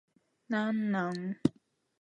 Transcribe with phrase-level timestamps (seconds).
[0.47, 1.37] 何なん